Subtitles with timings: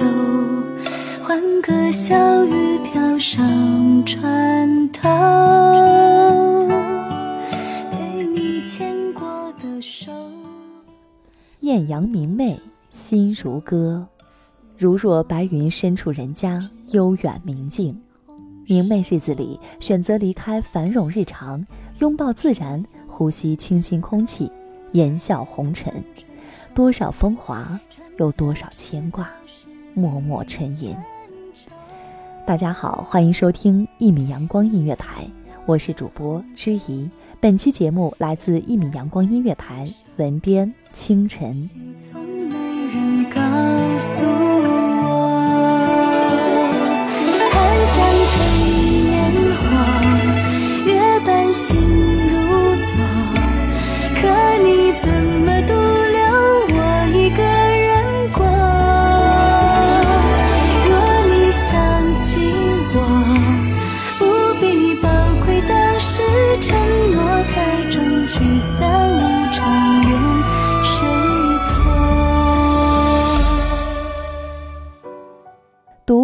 [0.00, 5.08] 灯如昼，欢歌笑语飘上船头。
[7.90, 10.10] 陪你牵过的手。
[11.60, 14.06] 艳阳明媚，心如歌，
[14.78, 18.00] 如若白云深处人家，悠远明净。
[18.66, 21.66] 明媚日子里，选择离开繁荣日常，
[21.98, 24.50] 拥抱自然，呼吸清新空气，
[24.92, 26.02] 言笑红尘。
[26.72, 27.78] 多少风华，
[28.18, 29.28] 有多少牵挂，
[29.94, 30.96] 默默沉吟。
[32.46, 35.26] 大家好，欢迎收听一米阳光音乐台，
[35.66, 37.08] 我是主播知怡。
[37.38, 41.70] 本期节目来自一米阳光音乐台，文编清晨。
[41.96, 42.56] 从没
[42.92, 43.40] 人告
[43.98, 44.68] 诉我，
[47.50, 47.54] 寒
[47.86, 47.96] 江
[48.32, 48.38] 配
[49.10, 49.62] 烟火，
[50.90, 51.76] 月半心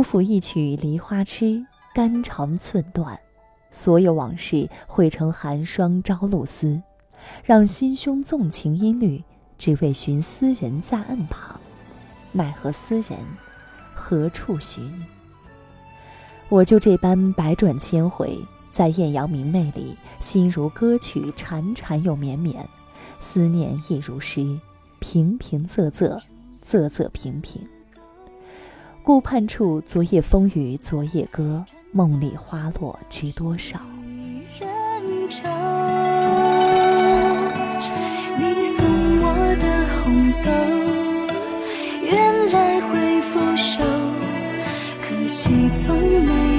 [0.07, 3.19] 抚一曲梨花痴，肝肠寸断，
[3.73, 6.81] 所有往事汇成寒霜朝露丝，
[7.43, 9.25] 让心胸纵情音律，
[9.59, 11.61] 只为寻斯人在岸旁，
[12.31, 13.19] 奈何斯人
[13.97, 15.05] 何处寻？
[16.49, 18.39] 我就这般百转千回，
[18.71, 22.65] 在艳阳明媚里，心如歌曲，潺潺又绵绵，
[23.19, 24.57] 思念亦如诗，
[25.01, 26.21] 平平仄仄，
[26.65, 27.61] 仄仄平平。
[29.07, 33.79] 顾盼处，昨夜风雨昨夜歌，梦里花落知多少？
[34.59, 34.69] 人
[35.31, 35.45] 愁。
[38.37, 38.85] 你送
[39.23, 39.31] 我
[39.63, 40.51] 的红豆，
[42.03, 43.79] 原来会腐朽，
[45.01, 46.56] 可惜从没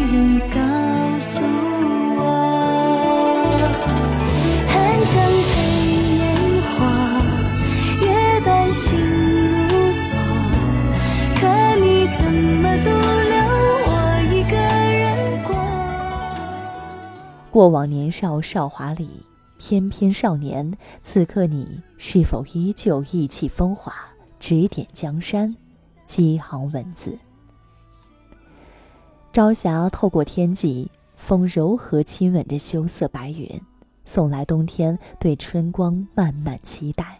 [17.58, 19.10] 过往年少少华里，
[19.58, 20.72] 翩翩少年，
[21.02, 23.92] 此刻你是否依旧意气风华，
[24.40, 25.56] 指点江山，
[26.06, 27.18] 激昂文字？
[29.34, 33.50] 朝霞透过天际，风柔和亲吻着羞涩白云，
[34.06, 37.20] 送来冬天对春光漫漫期待。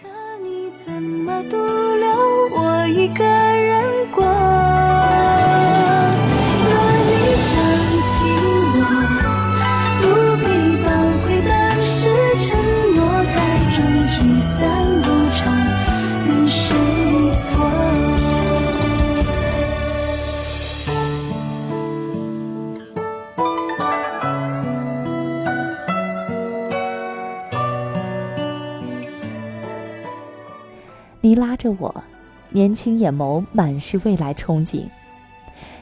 [0.00, 0.06] 可
[0.40, 2.08] 你怎么独留
[2.56, 4.87] 我一个人过？
[31.58, 31.94] 着我，
[32.50, 34.86] 年轻眼眸满是未来憧憬。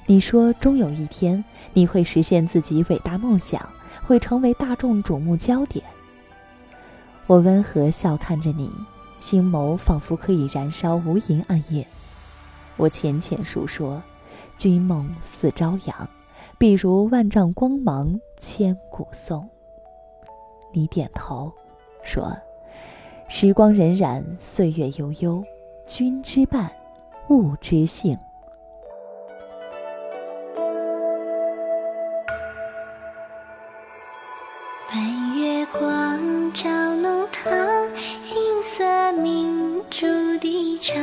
[0.06, 3.60] 你说，终有一天你会实现自己伟大梦想，
[4.04, 5.84] 会成为大众瞩目焦点。
[7.26, 8.70] 我温和笑看着你，
[9.18, 11.86] 星眸仿佛可以燃烧无垠暗夜。
[12.76, 14.02] 我浅浅述说，
[14.56, 16.08] 君梦似朝阳，
[16.56, 19.48] 比如万丈光芒，千古颂。
[20.72, 21.52] 你点头，
[22.04, 22.36] 说
[23.28, 25.42] ：“时光荏苒，岁月悠悠，
[25.86, 26.70] 君之伴，
[27.28, 28.18] 物之性。”
[34.88, 34.96] 白
[35.36, 37.52] 月光照弄堂，
[38.22, 40.06] 金色明珠
[40.40, 40.96] 低唱，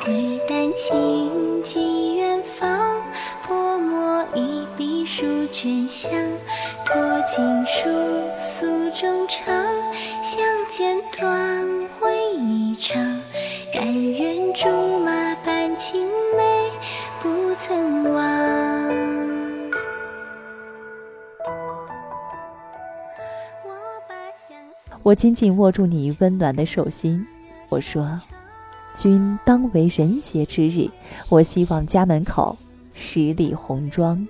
[0.00, 3.02] 回丹青寄远方，
[3.46, 6.10] 泼墨一笔书卷香，
[6.84, 7.88] 托锦书
[8.38, 9.44] 诉衷肠，
[10.22, 10.38] 相
[10.68, 13.15] 见短会一场，
[25.06, 27.24] 我紧紧握住你温暖的手心，
[27.68, 28.20] 我说
[28.92, 30.90] ：“君当为人杰之日，
[31.28, 32.58] 我希望家门口
[32.92, 34.26] 十里红妆。”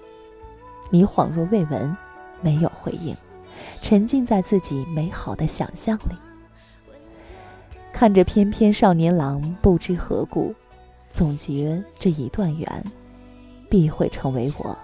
[0.93, 1.96] 你恍若未闻，
[2.43, 3.17] 没有回应，
[3.81, 6.14] 沉浸在自己美好的想象里，
[7.90, 10.55] 看着翩翩少年郎不知何故，
[11.08, 12.84] 总觉这一段缘，
[13.70, 14.78] 必会成为我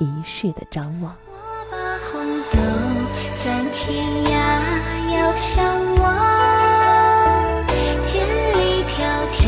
[0.00, 1.14] 一世的张望。
[1.28, 2.58] 我把红豆
[3.32, 4.39] 散天涯，
[5.40, 5.64] 相
[5.96, 6.04] 望。
[8.02, 8.20] 千
[8.58, 8.92] 里迢
[9.32, 9.42] 迢，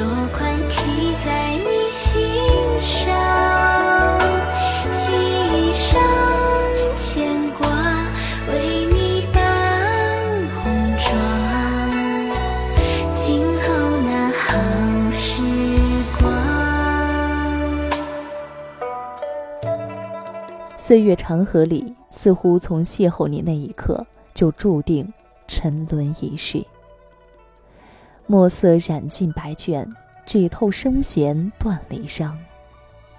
[0.00, 0.02] 落
[0.36, 2.02] 款题在你心
[2.82, 2.92] 上。
[4.90, 5.04] 心
[5.74, 5.86] 上
[6.98, 7.14] 牵
[7.52, 7.62] 挂，
[8.48, 8.52] 为
[8.92, 9.38] 你伴
[10.56, 10.64] 红
[10.98, 11.06] 妆。
[13.14, 13.24] 今
[13.62, 13.64] 后
[14.04, 14.58] 那好
[15.12, 15.24] 时
[16.18, 16.26] 光。
[20.76, 24.04] 岁月长河里，似乎从邂逅你那一刻
[24.36, 25.10] 就注定
[25.48, 26.62] 沉沦一世。
[28.26, 29.90] 墨色染尽白卷，
[30.26, 32.30] 只透声弦断离殇。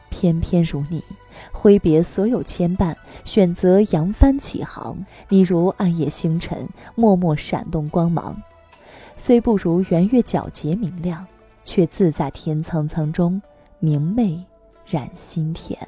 [0.10, 1.04] 偏偏如你，
[1.52, 4.96] 挥别所有牵绊，选择扬帆起航。
[5.28, 8.40] 你如暗夜星辰，默默闪动光芒。
[9.16, 11.26] 虽不如圆月皎洁明亮，
[11.64, 13.42] 却自在天苍苍中
[13.80, 14.46] 明媚
[14.86, 15.80] 染心田。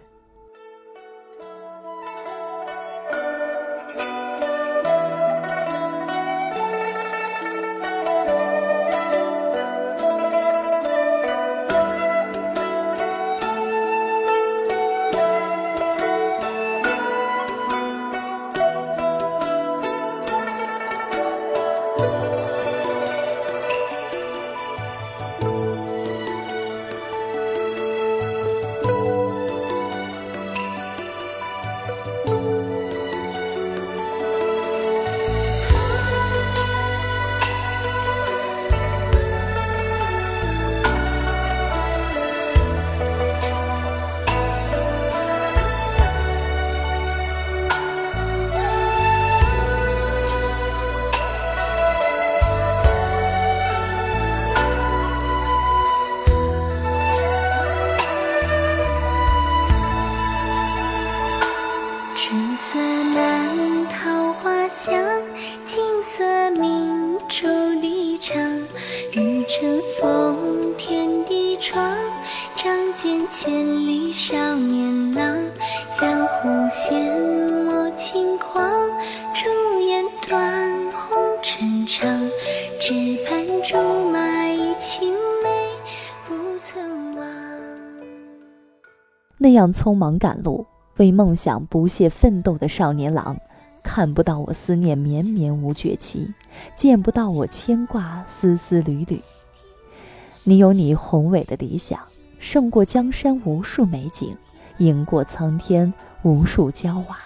[82.80, 82.94] 只
[83.26, 83.76] 盼竹
[84.10, 85.12] 马一青
[85.44, 85.50] 梅，
[86.26, 87.28] 不曾忘。
[89.38, 93.38] 那样匆忙赶路，为梦想不懈奋斗的少年郎，
[93.84, 96.34] 看不到我思念绵绵无绝期，
[96.74, 99.22] 见不到我牵挂丝丝缕缕。
[100.46, 102.00] 你有你宏伟的理想，
[102.40, 104.38] 胜过江山无数美景，
[104.78, 107.18] 赢过苍天无数娇娃。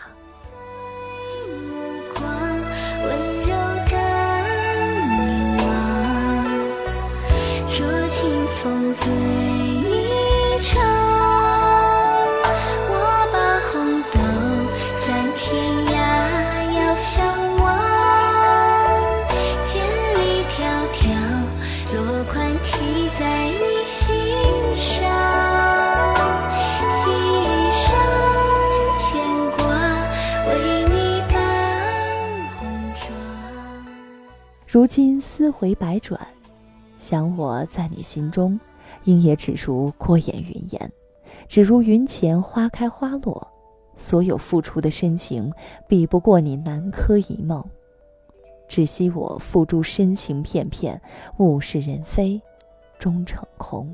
[8.64, 10.82] 风醉一场。
[12.88, 12.96] 我
[13.34, 14.16] 把红豆
[14.96, 15.04] 散
[15.36, 15.44] 天
[15.88, 15.92] 涯，
[16.72, 17.12] 遥相
[17.58, 17.62] 望。
[19.66, 19.84] 千
[20.16, 20.56] 里迢
[20.94, 21.04] 迢，
[21.94, 22.00] 落
[22.32, 22.32] 款
[22.64, 22.72] 题
[23.20, 24.00] 在你心
[24.78, 24.88] 上。
[26.90, 27.02] 心
[27.76, 27.84] 上
[28.96, 29.04] 牵
[29.58, 29.60] 挂，
[30.48, 30.50] 为
[30.88, 30.96] 你
[31.28, 31.36] 伴
[32.58, 32.62] 红
[32.96, 33.04] 妆。
[34.66, 36.18] 如今思回百转，
[37.04, 38.58] 想我在你心中，
[39.04, 40.92] 应也只如过眼云烟，
[41.50, 43.46] 只如云前花开花落。
[43.98, 45.52] 所有付出的深情，
[45.86, 47.62] 比不过你南柯一梦。
[48.70, 51.02] 只惜我付诸深情片片，
[51.40, 52.42] 物是人非，
[52.98, 53.94] 终成空。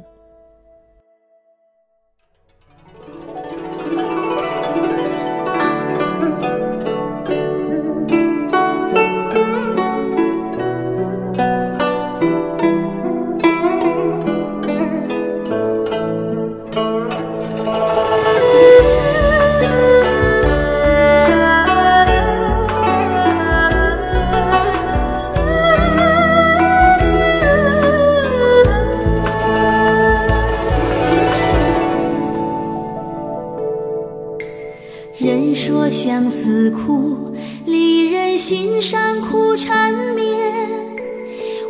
[36.01, 40.65] 相思苦，离人心上苦缠绵。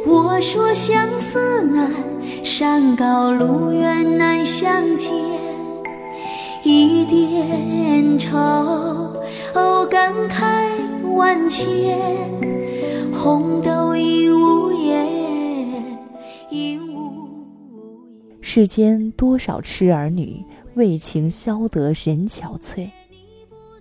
[0.06, 1.92] 我说相思难，
[2.44, 5.12] 山高路远难相见。
[6.62, 8.38] 一点愁，
[9.56, 10.70] 哦感慨
[11.16, 11.98] 万千。
[13.12, 15.08] 红豆已无言，
[16.52, 18.38] 已无言。
[18.42, 20.46] 世间多少痴儿女，
[20.76, 22.92] 为情消得人憔悴。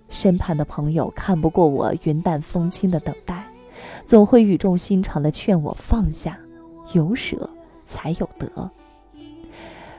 [0.09, 3.45] 身畔的朋友看不过我云淡风轻的等待，
[4.05, 6.37] 总会语重心长的劝我放下，
[6.93, 7.49] 有舍
[7.85, 8.71] 才有得。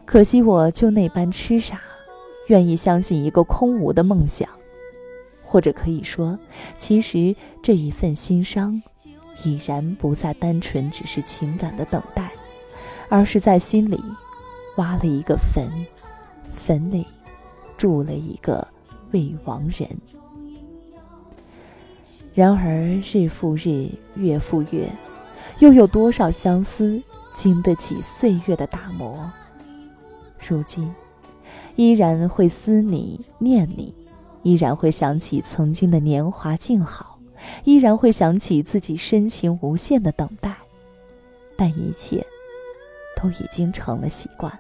[0.05, 1.81] 可惜我就那般痴傻，
[2.49, 4.49] 愿意相信一个空无的梦想，
[5.45, 6.37] 或者可以说，
[6.77, 8.83] 其实这一份心伤，
[9.45, 12.33] 已然不再单纯只是情感的等待，
[13.09, 14.03] 而是在心里
[14.77, 15.71] 挖了一个坟，
[16.53, 17.07] 坟里
[17.77, 18.67] 住了一个。
[19.13, 19.89] 未亡人。
[22.33, 24.91] 然而日复日，月复月，
[25.59, 27.03] 又有多少相思
[27.35, 29.31] 经得起岁月的打磨？
[30.49, 30.95] 如今，
[31.77, 33.93] 依然会思你念你，
[34.43, 37.19] 依然会想起曾经的年华静好，
[37.65, 40.57] 依然会想起自己深情无限的等待，
[41.57, 42.25] 但一切
[43.21, 44.57] 都已经成了习惯。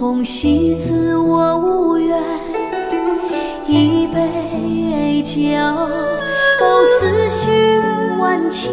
[0.00, 2.22] 红喜字我无缘，
[3.66, 5.36] 一杯酒，
[6.98, 7.78] 思绪
[8.18, 8.72] 万千，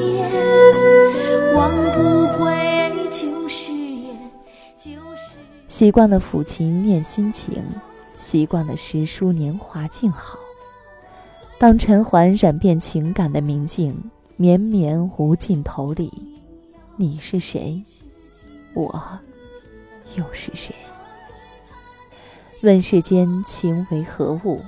[1.54, 2.56] 忘不回
[3.12, 4.16] 旧誓言。
[5.68, 7.62] 习惯了抚琴念心情，
[8.18, 10.40] 习惯了诗书年华静好。
[11.60, 13.96] 当尘寰染遍情感的明镜，
[14.38, 16.10] 绵绵无尽头里，
[16.96, 17.84] 你是谁？
[18.78, 19.02] 我
[20.16, 20.76] 又是谁？
[22.62, 24.62] 问世间情为何物，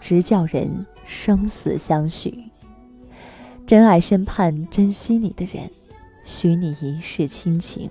[0.00, 2.44] 直叫人生死相许。
[3.66, 5.70] 真爱身畔珍惜你的人，
[6.24, 7.90] 许你一世亲情。